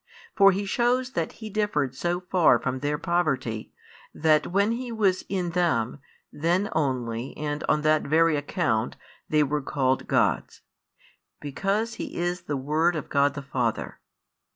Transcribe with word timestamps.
For 0.35 0.51
He 0.51 0.65
shews 0.65 1.11
that 1.11 1.33
He 1.33 1.51
differed 1.51 1.93
so 1.93 2.21
far 2.21 2.57
from 2.57 2.79
their 2.79 2.97
poverty, 2.97 3.71
that 4.15 4.47
when 4.47 4.71
He 4.71 4.91
was 4.91 5.23
in 5.29 5.51
them, 5.51 5.99
[then 6.31 6.69
only, 6.71 7.37
and] 7.37 7.63
on 7.69 7.83
that 7.83 8.01
very 8.01 8.35
account 8.35 8.95
they 9.29 9.43
were 9.43 9.61
called 9.61 10.07
gods: 10.07 10.61
because 11.39 11.93
He 12.01 12.17
is 12.17 12.41
the 12.45 12.57
Word 12.57 12.95
of 12.95 13.09
God 13.09 13.35
the 13.35 13.43
Father. 13.43 13.99